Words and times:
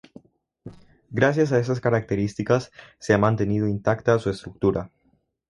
Gracias 1.11 1.51
a 1.51 1.59
esas 1.59 1.79
características 1.79 2.71
se 2.97 3.13
ha 3.13 3.19
mantenido 3.19 3.67
intacta 3.67 4.17
su 4.17 4.31
estructura. 4.31 4.89